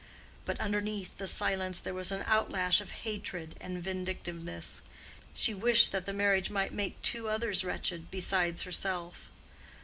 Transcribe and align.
But 0.45 0.59
underneath 0.59 1.15
the 1.19 1.27
silence 1.27 1.77
there 1.79 1.93
was 1.93 2.11
an 2.11 2.23
outlash 2.25 2.81
of 2.81 2.89
hatred 3.05 3.55
and 3.61 3.83
vindictiveness: 3.83 4.81
she 5.35 5.53
wished 5.53 5.91
that 5.91 6.07
the 6.07 6.11
marriage 6.11 6.49
might 6.49 6.73
make 6.73 6.99
two 7.03 7.29
others 7.29 7.63
wretched, 7.63 8.09
besides 8.09 8.63
herself. 8.63 9.29